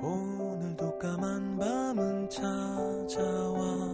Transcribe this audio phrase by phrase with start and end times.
[0.00, 3.93] 오늘도 까만 밤은 찾아와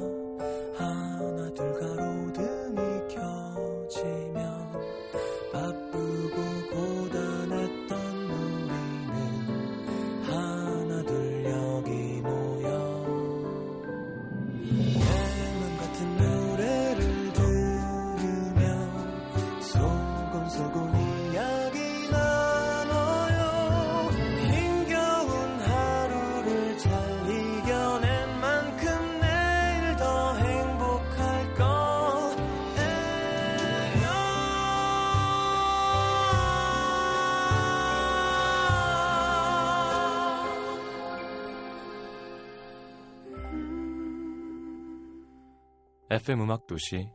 [46.13, 47.09] FM 음악 도시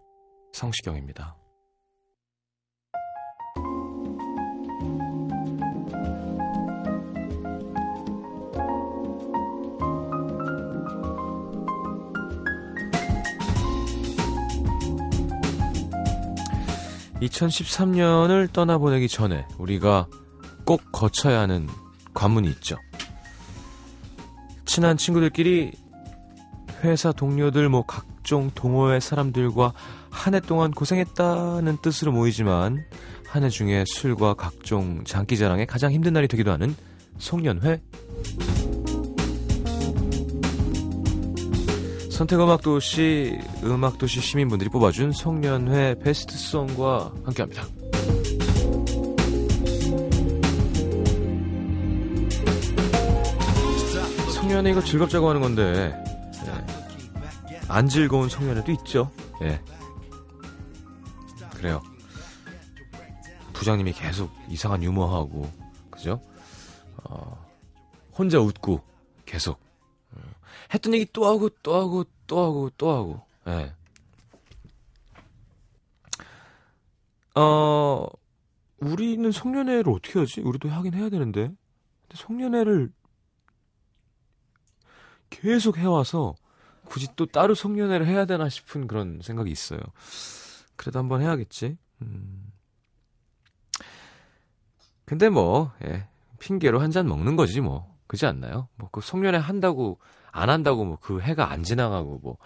[0.53, 1.35] 성시경입니다.
[17.19, 20.07] (2013년을) 떠나보내기 전에 우리가
[20.65, 21.67] 꼭 거쳐야 하는
[22.13, 22.77] 관문이 있죠
[24.63, 25.73] 친한 친구들끼리
[26.83, 29.71] 회사 동료들 뭐각 종 동호회 사람들과
[30.09, 32.83] 한 해 동안 고생했다는 뜻으로 모이지만
[33.27, 36.75] 한 해 중에 술과 각종 장기자랑에 가장 힘든 날이 되기도 하는
[37.19, 37.81] 송년회
[42.09, 47.63] 선택음악도시 음악도시 시민분들이 뽑아준 송년회 베스트송과 함께합니다.
[54.33, 56.14] 송년회 이거 즐겁자고 하는 건데 예.
[57.67, 59.11] 안 즐거운 송년회도 있죠.
[59.41, 59.61] 예.
[61.55, 61.81] 그래요.
[63.53, 65.51] 부장님이 계속 이상한 유머하고
[65.89, 66.21] 그죠?
[67.03, 67.45] 어,
[68.17, 68.81] 혼자 웃고
[69.25, 69.59] 계속
[70.11, 70.19] 어,
[70.73, 73.21] 했던 얘기 또 하고 또 하고 또 하고 또 하고.
[73.47, 73.73] 예.
[77.37, 78.07] 어
[78.77, 80.41] 우리는 송년회를 어떻게 하지?
[80.41, 81.47] 우리도 하긴 해야 되는데.
[81.47, 82.91] 근데 송년회를
[85.29, 86.35] 계속 해와서
[86.85, 89.79] 굳이 또 따로 송년회를 해야 되나 싶은 그런 생각이 있어요.
[90.75, 91.77] 그래도 한번 해야겠지.
[92.01, 92.51] 음.
[95.05, 96.07] 근데 뭐, 예.
[96.39, 97.93] 핑계로 한 잔 먹는 거지 뭐.
[98.07, 98.67] 그지 않나요?
[98.75, 99.99] 뭐, 그 송년회 한다고,
[100.31, 102.37] 안 한다고 뭐 그 해가 안 지나가고 뭐,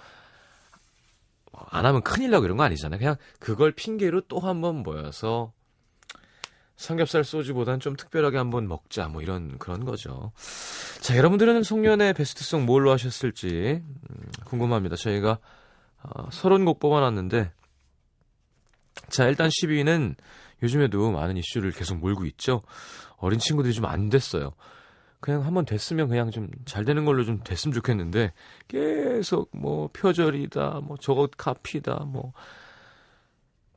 [1.52, 3.00] 뭐안 하면 큰일 나고 이런 거 아니잖아요.
[3.00, 5.52] 그냥 그걸 핑계로 또 한 번 모여서
[6.80, 10.32] 삼겹살 소주보단 좀 특별하게 한번 먹자 뭐 이런 그런 거죠.
[11.02, 14.96] 자 여러분들은 송년회 베스트송 뭘로 하셨을지 음, 궁금합니다.
[14.96, 15.40] 저희가
[16.02, 17.52] 어, 30곡 뽑아놨는데
[19.10, 20.16] 자 일단 10위는
[20.64, 22.62] 요즘에도 많은 이슈를 계속 몰고 있죠.
[23.18, 24.54] 어린 친구들이 좀 안 됐어요.
[25.20, 28.32] 그냥 한번 됐으면 그냥 좀 잘 되는 걸로 좀 됐으면 좋겠는데
[28.70, 32.32] 계속 뭐 표절이다 뭐 저것 카피다 뭐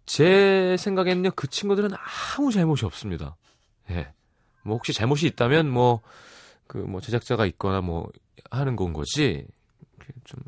[0.06, 1.90] 제 생각에는요 그 친구들은
[2.36, 3.36] 아무 잘못이 없습니다.
[3.90, 4.12] 예.
[4.64, 6.00] 뭐 혹시 잘못이 있다면 뭐
[6.66, 8.10] 그 뭐 제작자가 있거나 뭐
[8.50, 9.46] 하는 건 거지
[10.24, 10.40] 좀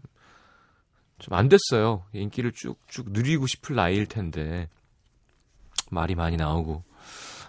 [1.19, 2.05] 좀 안 됐어요.
[2.13, 4.69] 인기를 쭉쭉 누리고 싶을 나이일 텐데
[5.91, 6.83] 말이 많이 나오고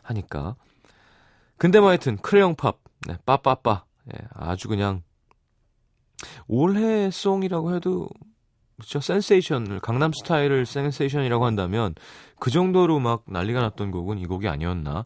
[0.04, 0.56] 하니까.
[1.58, 3.84] 근데 뭐 하여튼 크레용 팝, 네, 빠빠빠,
[4.14, 5.04] 예, 아주 그냥
[6.48, 8.08] 올해 송이라고 해도
[8.80, 11.96] 그쵸 센세이션을 강남 스타일을 센세이션이라고 한다면
[12.40, 15.06] 그 정도로 막 난리가 났던 곡은 이 곡이 아니었나.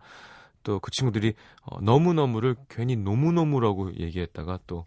[0.63, 4.85] 또 그 친구들이 어, 너무너무를 괜히 너무너무라고 얘기했다가 또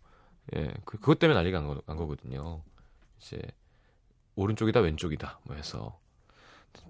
[0.54, 2.62] 예, 그, 그것 때문에 난리가 난, 거, 난 거거든요.
[3.18, 3.40] 이제
[4.34, 5.98] 오른쪽이다 왼쪽이다 뭐 해서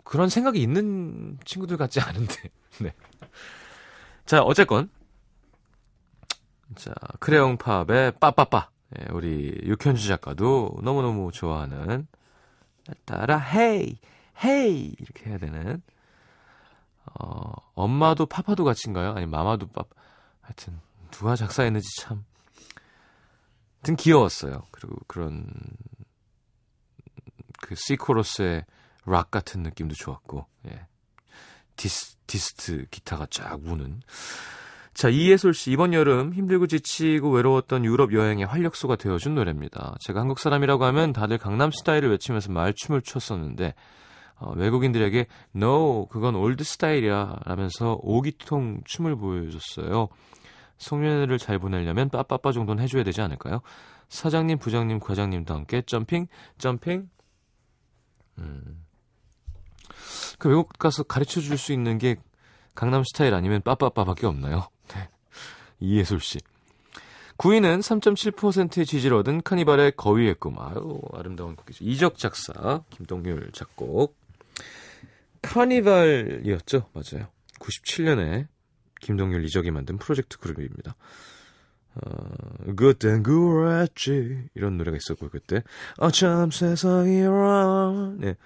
[0.04, 2.34] 그런 생각이 있는 친구들 같지 않은데.
[2.80, 2.92] 네.
[4.24, 4.90] 자, 어쨌건
[6.76, 8.70] 자, 크레용 팝의 빠빠빠.
[8.98, 12.06] 예, 우리 육현주 작가도 너무너무 좋아하는
[13.04, 13.98] 따라 헤이
[14.44, 15.82] 헤이 이렇게 해야 되는
[17.04, 19.12] 어, 엄마도 파파도 같이인가요?
[19.12, 19.84] 아니 마마도 빠
[20.40, 20.80] 하여튼
[21.10, 22.24] 누가 작사했는지 참
[23.76, 24.64] 하여튼 귀여웠어요.
[24.70, 25.46] 그리고 그런
[27.60, 28.64] 그 시코러스의
[29.06, 30.86] 락 같은 느낌도 좋았고 예.
[31.76, 34.02] 디스, 디스트 기타가 쫙 우는
[34.94, 39.96] 자, 이예솔 씨, 이번 여름 힘들고 지치고 외로웠던 유럽 여행의 활력소가 되어준 노래입니다.
[40.00, 43.74] 제가 한국 사람이라고 하면 다들 강남 스타일을 외치면서 말춤을 췄었는데,
[44.36, 47.38] 어, 외국인들에게, no, 그건 old 스타일이야.
[47.46, 50.08] 라면서 오기통 춤을 보여줬어요.
[50.76, 53.60] 송년회를 잘 보내려면 빠빠빠 정도는 해줘야 되지 않을까요?
[54.08, 56.26] 사장님, 부장님, 과장님도 함께 jumping,
[56.58, 57.08] jumping.
[58.38, 58.84] 음.
[60.38, 62.16] 그 외국 가서 가르쳐 줄 수 있는 게
[62.74, 64.68] 강남 스타일 아니면 빠빠빠밖에 없나요?
[65.82, 65.88] 네.
[65.88, 66.38] 이예솔 씨.
[67.38, 70.58] 9위는 3.7%의 지지를 얻은 카니발의 거위의 꿈.
[70.60, 71.84] 아유, 아름다운 곡이죠.
[71.84, 74.16] 이적 작사, 김동률 작곡.
[75.42, 76.88] 카니발이었죠.
[76.92, 77.28] 맞아요.
[77.58, 78.46] 97년에
[79.00, 80.94] 김동률 이적이 만든 프로젝트 그룹입니다.
[81.94, 84.50] 어, 그땐 그랬지.
[84.54, 85.62] 이런 노래가 있었고, 그때.
[85.98, 88.14] 아, 참 세상이라.
[88.18, 88.36] 네.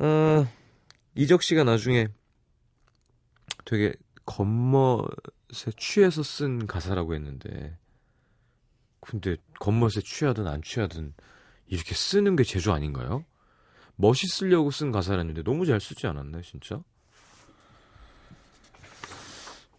[0.00, 0.46] 어,
[1.14, 2.08] 이적 씨가 나중에
[3.66, 3.92] 되게
[4.24, 5.06] 겉멋에
[5.76, 7.76] 취해서 쓴 가사라고 했는데,
[9.00, 11.14] 근데 겉멋에 취하든 안 취하든
[11.66, 13.24] 이렇게 쓰는 게 재주 아닌가요?
[13.96, 16.82] 멋있으려고 쓴 가사였는데 너무 잘 쓰지 않았나요, 진짜?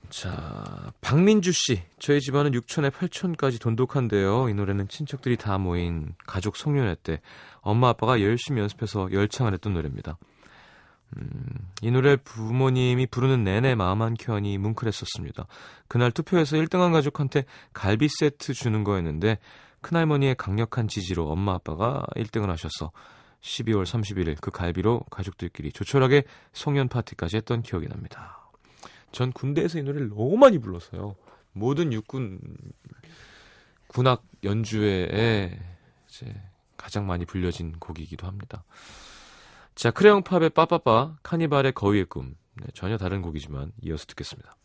[0.09, 1.81] 자, 박민주 씨.
[1.97, 4.47] 저희 집안은 6천에 8천까지 돈독한데요.
[4.49, 7.19] 이 노래는 친척들이 다 모인 가족 송년회 때
[7.61, 10.19] 엄마 아빠가 열심히 연습해서 열창을 했던 노래입니다.
[11.17, 15.47] 음, 이 노래 부모님이 부르는 내내 마음 한켠이 뭉클했었습니다.
[15.87, 19.37] 그날 투표에서 1등한 가족한테 갈비 세트 주는 거였는데
[19.81, 22.91] 큰할머니의 강력한 지지로 엄마 아빠가 1등을 하셔서
[23.41, 26.23] 12월 31일 그 갈비로 가족들끼리 조촐하게
[26.53, 28.49] 송년 파티까지 했던 기억이 납니다.
[29.11, 31.15] 전 군대에서 이 노래를 너무 많이 불렀어요.
[31.51, 32.39] 모든 육군
[33.87, 35.59] 군악 연주회에
[36.07, 36.35] 이제
[36.77, 38.63] 가장 많이 불려진 곡이기도 합니다.
[39.75, 42.35] 자, 크레용팝의 빠빠빠, 카니발의 거위의 꿈.
[42.55, 44.55] 네, 전혀 다른 곡이지만 이어서 듣겠습니다.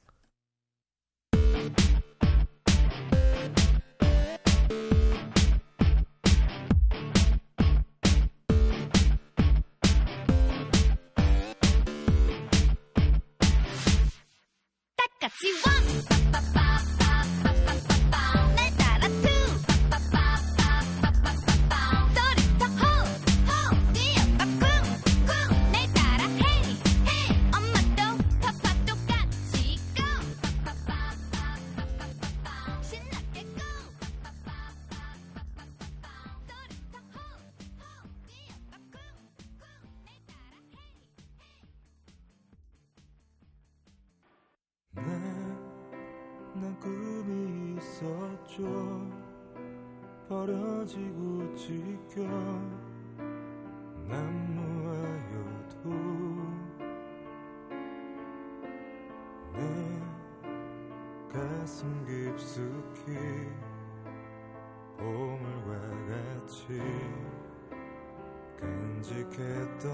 [69.09, 69.89] 간직했던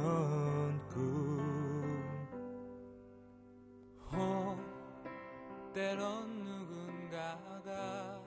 [0.88, 1.04] 꿈.
[4.12, 4.56] 어,
[5.74, 8.22] 때론 누군가가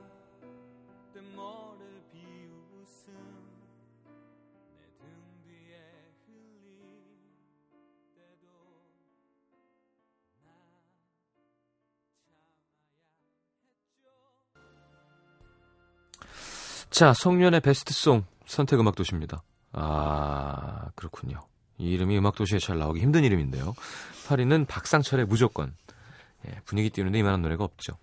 [2.12, 3.14] 비웃음.
[4.78, 6.32] 내 참아야 했죠.
[16.90, 19.44] 자, 성년의 베스트송 선택 음악 도시입니다.
[19.74, 21.40] 아, 그렇군요.
[21.78, 23.76] 이 이름이 음악 도시에 잘 나오기 힘든 이름인데요.
[24.28, 25.76] 8위는 박상철의 무조건.
[26.48, 27.98] 예, 분위기 띄우는데 이만한 노래가 없죠.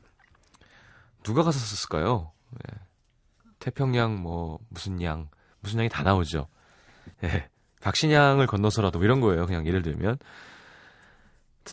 [1.22, 2.32] 누가 가서 썼을까요?
[2.52, 2.78] 예,
[3.58, 5.28] 태평양 뭐 무슨 양
[5.60, 6.46] 무슨 양이 다 나오죠.
[7.24, 7.48] 예,
[7.80, 9.46] 박신양을 건너서라도 뭐 이런 거예요.
[9.46, 10.18] 그냥 예를 들면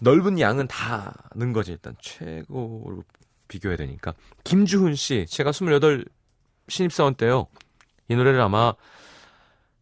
[0.02, 3.04] 넓은 양은 다 넣은 거지 일단 최고로
[3.48, 4.14] 비교해야 되니까
[4.46, 6.06] 김주훈 씨 제가 28
[6.70, 7.48] 신입사원 때요
[8.08, 8.74] 이 노래를 아마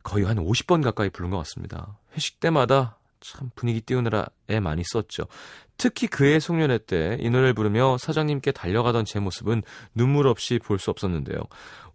[0.03, 1.97] 거의 한 50번 가까이 부른 것 같습니다.
[2.15, 5.25] 회식 때마다 참 분위기 띄우느라 애 많이 썼죠.
[5.77, 9.63] 특히 그의 송년회 때 이 노래를 부르며 사장님께 달려가던 제 모습은
[9.95, 11.39] 눈물 없이 볼 수 없었는데요.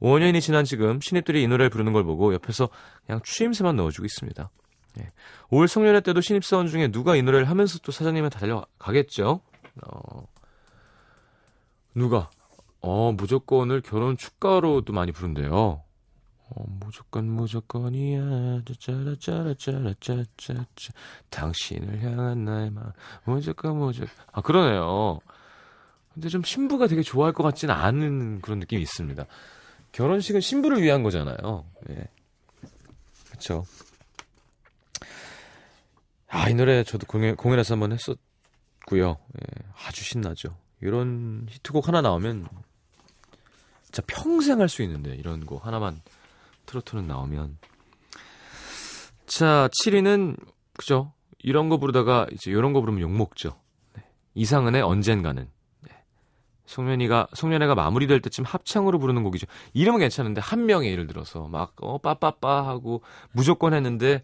[0.00, 2.68] 5년이 지난 지금 신입들이 이 노래를 부르는 걸 보고 옆에서
[3.06, 4.50] 그냥 추임새만 넣어주고 있습니다.
[5.00, 5.12] 예.
[5.50, 9.40] 올 송년회 때도 신입사원 중에 누가 이 노래를 하면서 또 사장님한테 달려가겠죠?
[9.86, 10.26] 어,
[11.94, 12.30] 누가?
[12.80, 15.83] 어, 무조건을 결혼 축가로도 많이 부른대요.
[16.56, 20.92] 어, 무조건 무조건이야 짜라짜라짜라짜짜짜.
[21.30, 22.90] 당신을 향한 나의 마음.
[23.24, 24.08] 무조건 무조건.
[24.32, 25.18] 아 그러네요.
[26.12, 29.24] 근데 좀 신부가 되게 좋아할 것 같지는 않은 그런 느낌이 있습니다.
[29.92, 31.64] 결혼식은 신부를 위한 거잖아요.
[31.90, 32.08] 예.
[33.30, 33.64] 그쵸?
[36.28, 39.08] 아이 노래 저도 공연, 공연에서 한번 했었고요.
[39.10, 40.56] 예, 아주 신나죠.
[40.80, 42.46] 이런 히트곡 하나 나오면
[43.84, 46.00] 진짜 평생 할 수 있는데 이런 곡 하나만
[46.66, 47.58] 트로트는 나오면
[49.26, 50.36] 자 7위는
[50.76, 53.60] 그죠 이런 거 부르다가 이제 이런 거 부르면 욕 먹죠
[53.94, 54.02] 네.
[54.34, 55.48] 이상은의 언젠가는
[55.80, 55.90] 네.
[56.66, 61.98] 송년이가 송년회가 마무리될 때쯤 합창으로 부르는 곡이죠 이름은 괜찮은데 한 명의 예를 들어서 막 어
[61.98, 63.02] 빠빠빠 하고
[63.32, 64.22] 무조건 했는데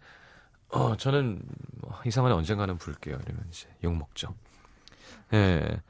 [0.69, 1.41] 어 저는
[1.81, 4.33] 뭐, 이상은의 언젠가는 부를게요 이러면 이제 욕 먹죠
[5.33, 5.81] 예.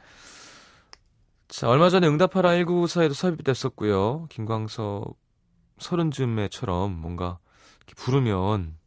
[1.48, 4.28] 자, 얼마 전에 응답하라 1994에도 삽입이 됐었고요.
[4.30, 5.18] 김광석
[5.82, 7.40] 서른쯤에처럼 뭔가
[7.78, 8.78] 이렇게 부르면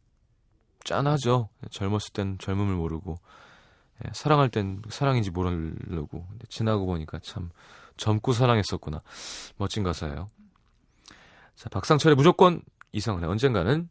[0.83, 1.49] 짠하죠.
[1.71, 3.17] 젊었을 땐 젊음을 모르고
[4.05, 7.49] 예, 사랑할 땐 사랑인지 모르고 근데 지나고 보니까 참
[7.97, 9.01] 젊고 사랑했었구나.
[9.57, 10.27] 멋진 가사예요.
[11.55, 12.61] 자, 박상철의 무조건
[12.91, 13.89] 이상은의 언젠가는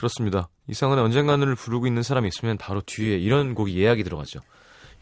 [0.00, 0.48] 그렇습니다.
[0.66, 4.40] 이상은의 언젠가는을 부르고 있는 사람이 있으면 바로 뒤에 이런 곡이 예약이 들어가죠.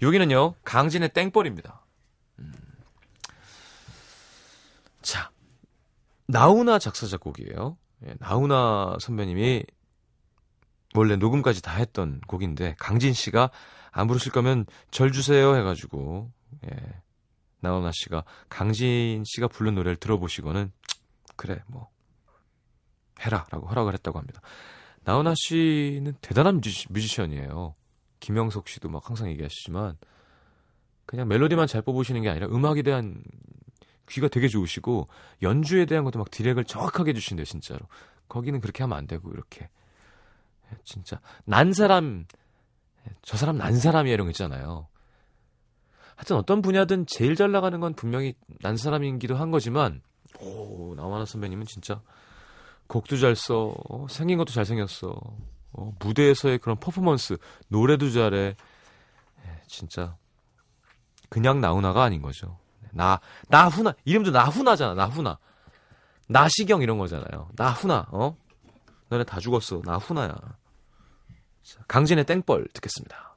[0.02, 1.86] 여기는요 강진의 땡벌입니다.
[2.40, 2.52] 음.
[5.00, 5.30] 자
[6.26, 7.78] 나훈아 작사 작곡이에요.
[8.06, 9.62] 예, 나훈아 선배님이
[10.96, 13.52] 원래 녹음까지 다 했던 곡인데 강진 씨가
[13.92, 16.32] 안 부르실 거면 절 주세요 해가지고
[16.64, 16.76] 예,
[17.60, 20.72] 나훈아 씨가 강진 씨가 부른 노래를 들어보시고는
[21.36, 21.88] 그래 뭐
[23.20, 24.40] 해라라고 허락을 했다고 합니다.
[25.08, 27.74] 나훈아 씨는 대단한 뮤지, 뮤지션이에요.
[28.20, 29.96] 김영석 씨도 막 항상 얘기하시지만
[31.06, 33.22] 그냥 멜로디만 잘 뽑으시는 게 아니라 음악에 대한
[34.10, 35.08] 귀가 되게 좋으시고
[35.40, 37.80] 연주에 대한 것도 막 디렉을 정확하게 해주신대요 진짜로.
[38.28, 39.70] 거기는 그렇게 하면 안 되고 이렇게
[40.70, 42.26] 예, 진짜 난 사람
[43.06, 44.88] 예, 저 사람 난 사람이야 이런 거 있잖아요.
[46.16, 50.02] 하여튼 어떤 분야든 제일 잘 나가는 건 분명히 난 사람이기도 한 거지만
[50.38, 52.02] 오 나훈아 선배님은 진짜
[52.88, 55.21] 곡도 잘 써, 어, 생긴 것도 잘 생겼어.
[55.73, 57.37] 어, 무대에서의 그런 퍼포먼스,
[57.68, 58.57] 노래도 잘해.
[59.47, 60.16] 예, 진짜
[61.28, 62.59] 그냥 나훈아가 아닌 거죠.
[62.90, 64.95] 나 나훈아 이름도 나훈아잖아.
[64.95, 65.38] 나훈아.
[66.28, 67.50] 나시경 이런 거잖아요.
[67.54, 68.07] 나훈아.
[68.11, 68.37] 어?
[69.09, 69.83] 너네 다 죽었어.
[69.85, 70.35] 나훈아야.
[71.62, 73.27] 자, 강진의 땡벌 듣겠습니다.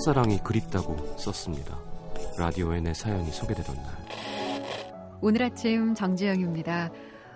[0.00, 1.78] 첫사랑이 그립다고 썼습니다.
[2.38, 3.84] 라디오에 내 사연이 소개되던 날.
[5.20, 6.90] 오늘 아침 정지영입니다.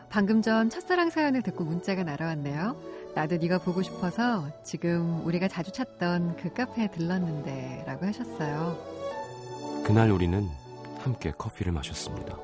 [0.09, 2.75] 방금 전 첫사랑 사연을 듣고 문자가 날아왔네요.
[3.14, 8.78] 나도 네가 보고 싶어서 지금 우리가 자주 찾던 그 카페에 들렀는데 라고 하셨어요.
[9.85, 10.49] 그날 우리는
[11.00, 12.38] 함께 커피를 마셨습니다.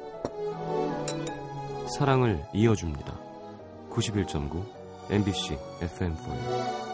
[1.96, 3.18] 사랑을 이어줍니다.
[3.88, 4.66] 91.9
[5.10, 6.89] MBC FM4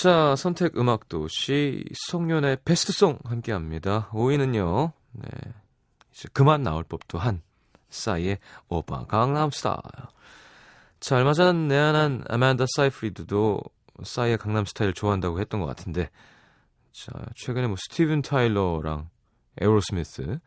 [0.00, 4.08] 자, 선택 음악 도시 송년의 베스트송 함께 합니다.
[4.12, 4.92] 5위는요.
[5.10, 5.28] 네.
[6.12, 7.42] 이제 그만 나올 법도 한
[7.90, 8.38] 싸이의
[8.68, 9.80] 오빠 강남스타일.
[11.00, 13.60] 자, 얼마 전 내한한 아만다 사이프리드도
[14.04, 16.10] 싸이의 강남스타일 좋아한다고 했던 것 같은데
[16.92, 19.10] 자, 최근에 뭐 스티븐 타일러랑
[19.60, 20.38] 에어로스미스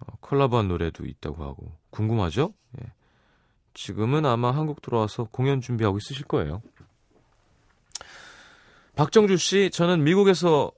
[0.00, 2.54] 어, 콜라보한 노래도 있다고 하고 궁금하죠?
[2.80, 2.90] 예.
[3.74, 6.62] 지금은 아마 한국 들어와서 공연 준비하고 있으실 거예요.
[8.96, 10.70] 박정주 씨, 저는 미국에서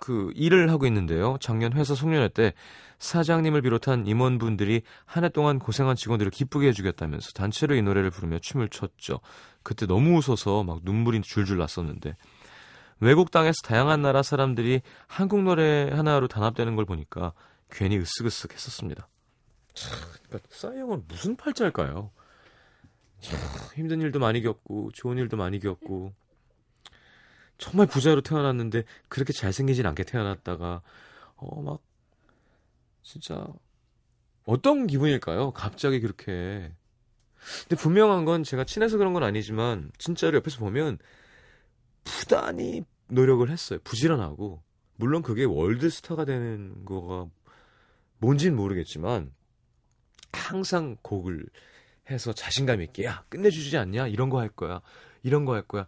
[0.00, 1.36] 그 일을 하고 있는데요.
[1.40, 2.54] 작년 회사 송년회 때
[2.98, 8.68] 사장님을 비롯한 임원분들이 한 해 동안 고생한 직원들을 기쁘게 해주겠다면서 단체로 이 노래를 부르며 춤을
[8.70, 9.20] 췄죠.
[9.62, 12.16] 그때 너무 웃어서 막 눈물이 줄줄 났었는데
[12.98, 17.32] 외국 땅에서 다양한 나라 사람들이 한국 노래 하나로 단합되는 걸 보니까
[17.70, 19.08] 괜히 으쓱으쓱 했었습니다.
[19.74, 19.96] 참,
[20.28, 22.10] 그러니까 싸이 형은 무슨 팔자일까요?
[23.20, 23.38] 참,
[23.76, 26.12] 힘든 일도 많이 겪고 좋은 일도 많이 겪고
[27.60, 30.82] 정말 부자로 태어났는데 그렇게 잘생기진 않게 태어났다가
[31.36, 31.80] 어 막
[33.02, 33.46] 진짜
[34.44, 35.52] 어떤 기분일까요?
[35.52, 36.72] 갑자기 그렇게.
[37.62, 40.98] 근데 분명한 건 제가 친해서 그런 건 아니지만 진짜로 옆에서 보면
[42.04, 43.78] 부단히 노력을 했어요.
[43.84, 44.62] 부지런하고.
[44.96, 47.26] 물론 그게 월드스타가 되는 거가
[48.18, 49.32] 뭔진 모르겠지만
[50.32, 51.46] 항상 곡을
[52.10, 54.08] 해서 자신감 있게 야 끝내주지 않냐?
[54.08, 54.82] 이런 거 할 거야.
[55.22, 55.86] 이런 거 할 거야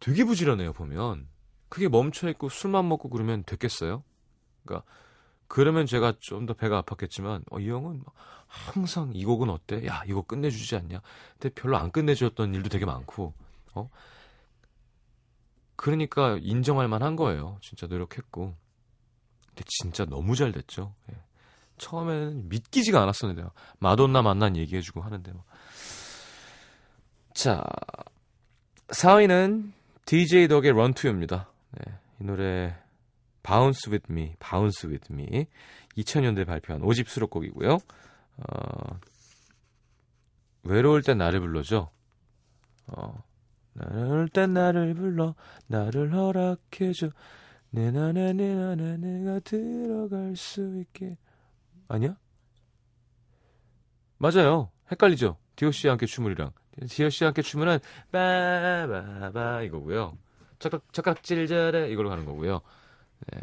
[0.00, 1.28] 되게 부지런해요 보면
[1.68, 4.02] 그게 멈춰 있고 술만 먹고 그러면 됐겠어요?
[4.64, 4.84] 그러니까
[5.46, 8.02] 그러면 제가 좀 더 배가 아팠겠지만 어, 이 형은
[8.46, 9.86] 항상 이 곡은 어때?
[9.86, 11.00] 야 이거 끝내주지 않냐?
[11.38, 13.34] 근데 별로 안 끝내줬던 일도 되게 많고
[13.74, 13.90] 어
[15.76, 17.58] 그러니까 인정할 만한 거예요.
[17.62, 18.56] 진짜 노력했고
[19.48, 20.94] 근데 진짜 너무 잘 됐죠.
[21.12, 21.16] 예.
[21.78, 25.44] 처음에는 믿기지가 않았었는데 마돈나 만난 얘기해주고 하는데 뭐.
[27.32, 27.64] 자
[28.88, 29.72] 4위는
[30.10, 31.48] DJ 덕의 Run To입니다.
[31.70, 32.74] 네, 이 노래
[33.44, 35.46] Bounce With Me, Bounce With Me
[35.96, 37.78] 2000년대 발표한 5집 수록곡이고요.
[38.38, 39.00] 어,
[40.64, 41.92] 외로울 때 나를 불러줘.
[42.88, 43.22] 어,
[43.74, 45.36] 외로울 때 나를 불러
[45.68, 47.10] 나를 허락해줘
[47.70, 51.18] 내 안에 내 안에 내가 들어갈 수 있게
[51.86, 52.16] 아니야?
[54.18, 54.72] 맞아요.
[54.90, 55.36] 헷갈리죠.
[55.54, 56.50] 디오씨와 함께 춤을이랑
[56.88, 57.78] 디오씨와 함께 춤은
[58.12, 60.16] 빠바바 이거고요.
[60.58, 62.60] 착각 착각질 잘해 이걸로 가는 거고요.
[63.32, 63.40] 네.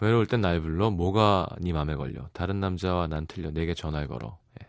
[0.00, 0.90] 외로울 땐 날 불러.
[0.90, 2.28] 뭐가 네 맘에 걸려?
[2.32, 3.50] 다른 남자와 난 틀려.
[3.50, 4.38] 내게 전화를 걸어.
[4.60, 4.66] 예.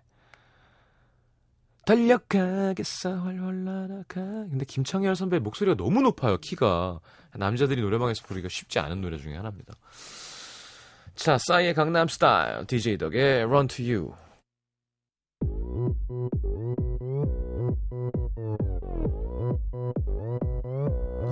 [1.85, 3.15] 달려가겠어.
[3.21, 4.21] 활활 날아가.
[4.49, 6.99] 근데 김창열 선배 목소리가 너무 높아요 키가.
[7.35, 9.73] 남자들이 노래방에서 부르기가 쉽지 않은 노래 중에 하나입니다.
[11.15, 12.65] 자 싸이의 강남 스타일.
[12.65, 14.13] DJ 덕의 Run to You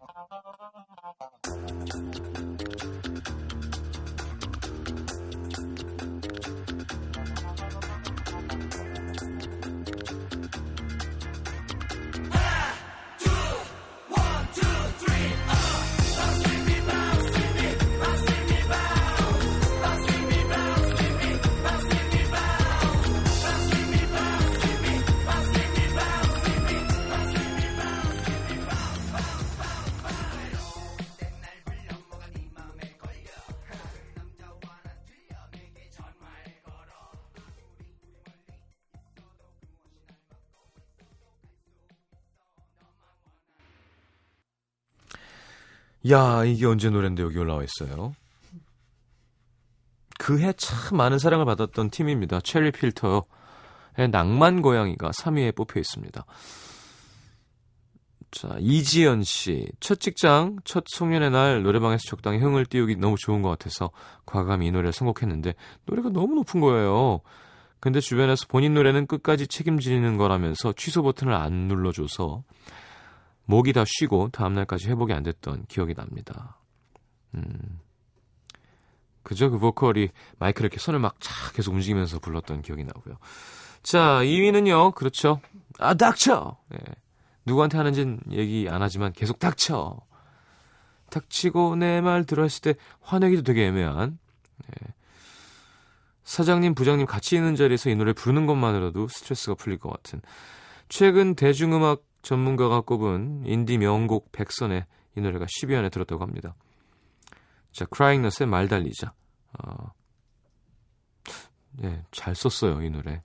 [0.00, 0.37] Uh,
[46.10, 48.14] 야, 이게 언제 노래인데 여기 올라와 있어요.
[50.18, 52.40] 그해 참 많은 사랑을 받았던 팀입니다.
[52.40, 53.22] 체리 필터의
[54.10, 56.24] 낭만 고양이가 3위에 뽑혀 있습니다.
[58.30, 59.66] 자, 이지연 씨.
[59.80, 63.90] 첫 직장, 첫 송년회 날 노래방에서 적당히 흥을 띄우기 너무 좋은 것 같아서
[64.26, 65.54] 과감히 이 노래를 선곡했는데
[65.86, 67.20] 노래가 너무 높은 거예요.
[67.80, 72.42] 근데 주변에서 본인 노래는 끝까지 책임지는 거라면서 취소 버튼을 안 눌러줘서
[73.48, 76.58] 목이 다 쉬고 다음날까지 회복이 안 됐던 기억이 납니다.
[77.34, 77.80] 음.
[79.22, 79.50] 그죠?
[79.50, 83.16] 그 보컬이 마이크를 이렇게 손을 막쫙 계속 움직이면서 불렀던 기억이 나고요.
[83.82, 85.40] 자, 2위는요, 그렇죠.
[85.78, 86.58] 아, 닥쳐!
[86.74, 86.78] 예.
[87.46, 89.98] 누구한테 하는지는 얘기 안 하지만 계속 닥쳐!
[91.08, 94.18] 닥치고 내 말 들어 했을 때 화내기도 되게 애매한,
[94.66, 94.92] 예.
[96.24, 100.20] 사장님, 부장님 같이 있는 자리에서 이 노래 부르는 것만으로도 스트레스가 풀릴 것 같은.
[100.90, 106.54] 최근 대중음악 전문가가 꼽은 인디 명곡 백선에 이 노래가 10위 안에 들었다고 합니다.
[107.72, 109.12] 자, 크라잉넛의 말 달리자.
[109.58, 109.92] 어,
[111.82, 113.22] 예, 잘 썼어요, 이 노래.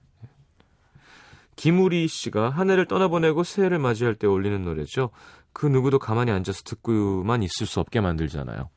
[1.56, 5.12] 김우리 씨가 한 해를 떠나보내고 새해를 맞이할 때 올리는 노래죠.
[5.54, 8.70] 그 누구도 가만히 앉아서 듣고만 있을 수 없게 만들잖아요.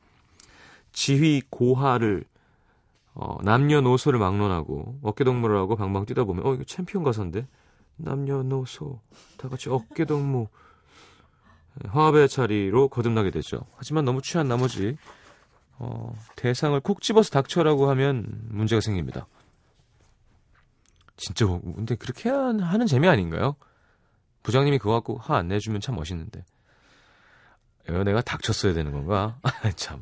[0.91, 2.25] 지위 고하를
[3.13, 7.47] 어, 남녀노소를 막론하고 어깨동무를 하고 방방 뛰다 보면 어 이거 챔피언 가사인데
[7.97, 8.99] 남녀노소
[9.37, 10.47] 다 같이 어깨동무
[11.83, 13.65] 예, 화합의 자리로 거듭나게 되죠.
[13.75, 14.97] 하지만 너무 취한 나머지
[15.79, 19.27] 어, 대상을 콕 집어서 닥쳐라고 하면 문제가 생깁니다.
[21.17, 23.55] 진짜 뭐, 근데 그렇게 하는 재미 아닌가요?
[24.43, 26.45] 부장님이 그거 갖고 화 안 내주면 참 멋있는데.
[27.85, 29.39] 내가 닥쳤어야 되는 건가?
[29.75, 30.01] 참.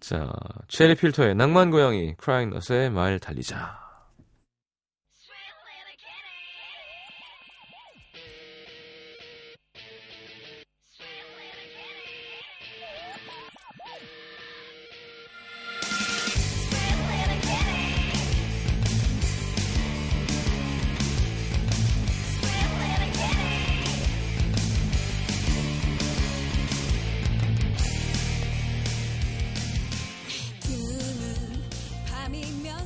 [0.00, 0.30] 자,
[0.68, 3.87] 체리 필터의 낭만 고양이, 크라잉넛의 말 달리자.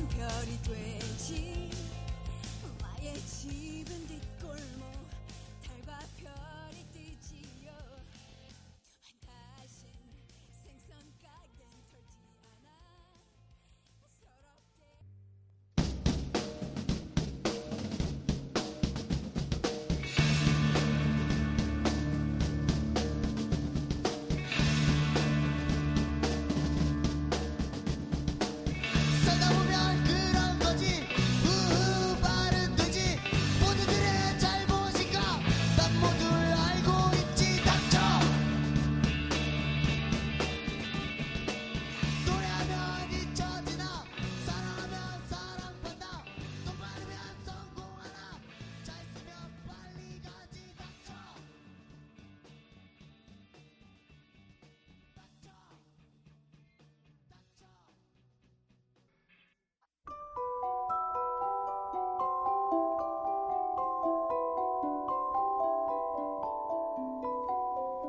[0.07, 1.69] 별이 되지.
[2.81, 4.92] 나의 집은 뒷골목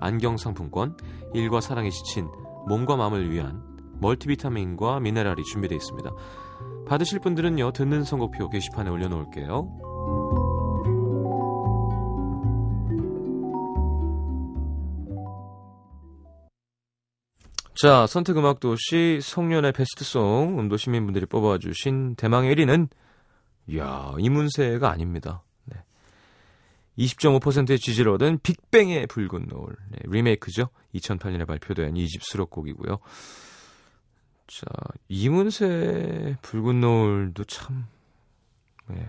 [0.00, 0.96] 안경 상품권,
[1.34, 2.28] 일과 사랑에 지친
[2.68, 3.62] 몸과 마음을 위한
[4.00, 6.10] 멀티비타민과 미네랄이 준비되어 있습니다.
[6.86, 9.90] 받으실 분들은요, 듣는 선곡표 게시판에 올려놓을게요.
[17.80, 22.88] 자, 선택 음악 도시 송년의 베스트송 음도 시민분들이 뽑아주신 대망의 1위는
[23.68, 25.42] 이야, 이문세가 아닙니다.
[27.00, 27.06] 네.
[27.06, 30.68] 20.5%의 지지를 얻은 빅뱅의 붉은 노을 네, 리메이크죠.
[30.94, 32.98] 2008년에 발표된 2집 수록곡이고요.
[34.46, 34.66] 자,
[35.08, 37.86] 이문세 붉은 노을도 참
[38.88, 39.08] 네.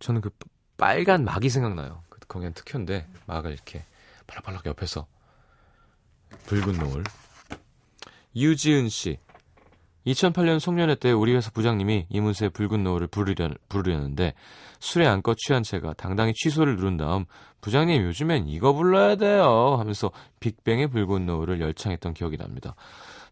[0.00, 0.30] 저는 그
[0.76, 2.02] 빨간 막이 생각나요.
[2.08, 3.84] 그 거기는 특효인데 막을 이렇게
[4.26, 5.06] 발락발락 옆에서
[6.46, 7.04] 붉은 노을.
[8.36, 9.18] 유지은 씨.
[10.08, 14.34] 2008년 송년회 때 우리 회사 부장님이 이문세의 붉은 노을을 부르려, 부르려는데
[14.80, 17.26] 술에 안껏 취한 채가 당당히 취소를 누른 다음
[17.60, 22.74] 부장님 요즘엔 이거 불러야 돼요 하면서 빅뱅의 붉은 노을을 열창했던 기억이 납니다.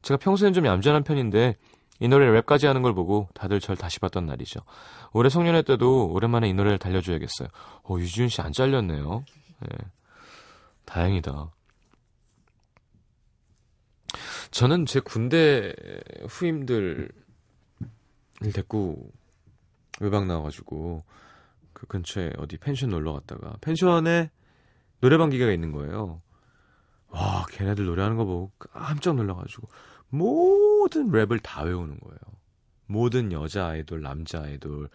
[0.02, 1.56] 제가 평소엔 좀 얌전한 편인데
[1.98, 4.60] 이 노래 랩까지 하는 걸 보고 다들 절 다시 봤던 날이죠.
[5.12, 7.48] 올해 송년회 때도 오랜만에 이 노래를 달려줘야겠어요.
[7.84, 9.24] 어, 유지은 씨안 잘렸네요.
[9.64, 9.76] 예.
[10.84, 11.50] 다행이다.
[14.50, 15.74] 저는 제 군대
[16.28, 17.08] 후임들을
[18.52, 19.10] 데리고
[20.00, 21.04] 외박 나와가지고
[21.72, 24.30] 그 근처에 어디 펜션 놀러 갔다가 펜션에
[25.00, 26.22] 노래방 기계가 있는 거예요.
[27.08, 29.68] 와, 걔네들 노래하는 거 보고 깜짝 놀라가지고
[30.08, 32.18] 모든 랩을 다 외우는 거예요.
[32.86, 34.88] 모든 여자 아이돌, 남자 아이돌의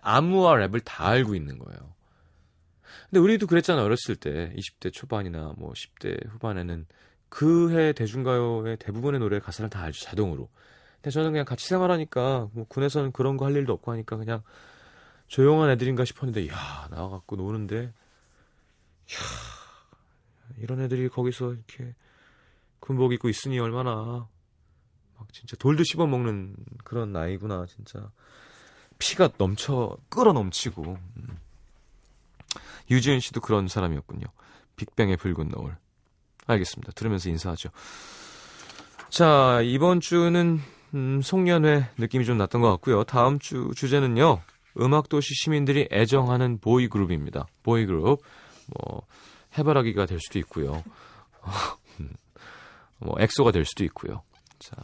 [0.00, 1.94] 안무와 랩을 다 알고 있는 거예요.
[3.08, 4.52] 근데 우리도 그랬잖아, 어렸을 때.
[4.56, 6.86] 20대 초반이나 뭐 10대 후반에는
[7.28, 10.48] 그해 대중가요의 대부분의 노래 가사를 다 알죠, 자동으로.
[10.96, 14.42] 근데 저는 그냥 같이 생활하니까, 뭐 군에서는 그런 거 할 일도 없고 하니까 그냥
[15.28, 17.92] 조용한 애들인가 싶었는데, 야 나와갖고 노는데, 야
[20.58, 21.94] 이런 애들이 거기서 이렇게
[22.80, 24.28] 군복 입고 있으니 얼마나
[25.18, 28.10] 막 진짜 돌도 씹어 먹는 그런 나이구나 진짜
[28.98, 30.82] 피가 넘쳐 끓어 넘치고
[31.16, 31.38] 음.
[32.90, 34.26] 유지은 씨도 그런 사람이었군요.
[34.76, 35.76] 빅뱅의 붉은 노을.
[36.46, 36.92] 알겠습니다.
[36.92, 37.70] 들으면서 인사하죠.
[39.08, 40.60] 자 이번 주는
[40.94, 43.04] 음, 송년회 느낌이 좀 났던 것 같고요.
[43.04, 44.40] 다음 주 주제는요.
[44.78, 47.46] 음악도시 시민들이 애정하는 보이그룹입니다.
[47.62, 48.22] 보이그룹
[48.66, 49.02] 뭐
[49.56, 50.82] 해바라기가 될 수도 있고요.
[52.98, 54.22] 뭐 엑소가 될 수도 있고요.
[54.58, 54.74] 자,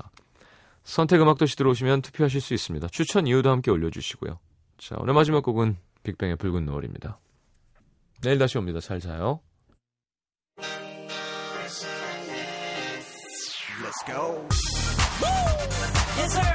[0.84, 2.88] 선택 음악도시 들어오시면 투표하실 수 있습니다.
[2.88, 4.38] 추천 이유도 함께 올려 주시고요.
[4.78, 7.18] 자, 오늘 마지막 곡은 빅뱅의 붉은 노을입니다.
[8.22, 8.80] 내일 다시 옵니다.
[8.80, 9.40] 잘 자요.
[14.04, 14.42] Let's go.
[16.16, 16.54] Yes, sir.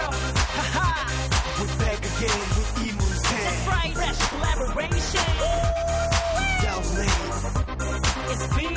[1.59, 3.29] We're back again with 이문세.
[3.43, 3.93] That's right.
[3.95, 5.27] Fresh collaboration.
[6.63, 7.27] Downlane.
[8.31, 8.75] It's big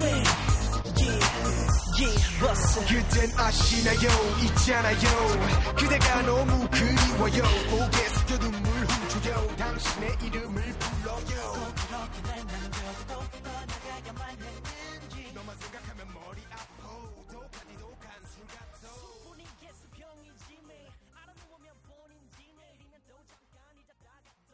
[0.00, 0.26] bang.
[0.96, 1.20] Yeah,
[1.98, 2.86] yeah, bust it.
[2.88, 4.08] 그댄 아시나요?
[4.44, 5.06] 있잖아요.
[5.76, 7.42] 그대가 너무 그리워요.
[7.70, 9.56] 고개 숙여 눈물 훔쳐요.
[9.58, 10.62] 당신의 이름을